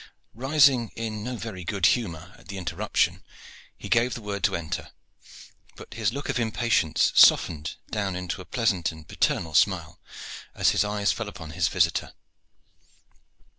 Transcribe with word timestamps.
Rising 0.33 0.89
in 0.95 1.23
no 1.23 1.37
very 1.37 1.63
good 1.63 1.85
humor 1.85 2.33
at 2.39 2.47
the 2.47 2.57
interruption, 2.57 3.23
he 3.77 3.87
gave 3.87 4.15
the 4.15 4.21
word 4.23 4.43
to 4.45 4.55
enter; 4.55 4.89
but 5.75 5.93
his 5.93 6.11
look 6.11 6.27
of 6.27 6.39
impatience 6.39 7.11
softened 7.13 7.75
down 7.91 8.15
into 8.15 8.41
a 8.41 8.45
pleasant 8.45 8.91
and 8.91 9.07
paternal 9.07 9.53
smile 9.53 9.99
as 10.55 10.71
his 10.71 10.83
eyes 10.83 11.11
fell 11.11 11.27
upon 11.27 11.51
his 11.51 11.67
visitor. 11.67 12.13